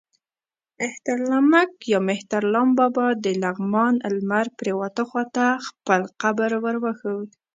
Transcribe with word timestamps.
مهترلمک 0.81 1.71
یا 1.91 1.99
مهترلام 2.09 2.69
بابا 2.77 3.07
د 3.23 3.25
لغمان 3.43 3.93
لمر 4.15 4.47
پرېواته 4.59 5.03
خوا 5.09 5.23
ته 5.35 5.45
خپل 5.67 6.01
قبر 6.21 6.51
ور 6.63 6.75
وښود. 6.83 7.29